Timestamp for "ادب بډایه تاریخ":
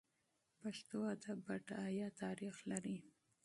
1.13-2.55